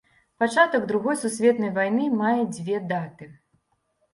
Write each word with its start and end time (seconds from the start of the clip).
Пачатак 0.43 0.87
другой 0.91 1.17
сусветнай 1.23 1.71
вайны 1.75 2.07
мае 2.23 2.35
дзве 2.57 2.81
даты. 2.93 3.29